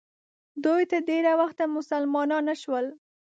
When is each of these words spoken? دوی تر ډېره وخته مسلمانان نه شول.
دوی 0.63 0.81
تر 0.91 1.01
ډېره 1.09 1.31
وخته 1.41 1.63
مسلمانان 1.77 2.43
نه 2.49 2.55
شول. 2.61 2.85